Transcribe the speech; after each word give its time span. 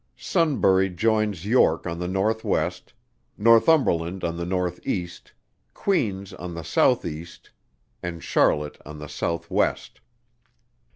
SUNBURY. 0.17 0.89
Joins 0.89 1.45
York 1.45 1.85
on 1.85 1.99
the 1.99 2.07
North 2.07 2.43
West, 2.43 2.91
Northumberland 3.37 4.23
on 4.23 4.35
the 4.35 4.47
North 4.47 4.79
East, 4.83 5.31
Queen's 5.75 6.33
on 6.33 6.55
the 6.55 6.63
South 6.63 7.05
East, 7.05 7.51
and 8.01 8.23
Charlotte 8.23 8.77
on 8.83 8.97
the 8.97 9.07
South 9.07 9.51
West. 9.51 10.01